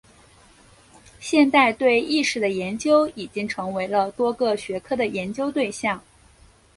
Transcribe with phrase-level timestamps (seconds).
[1.19, 6.01] 现代对意识的研究已经成为了多个学科的研究对象。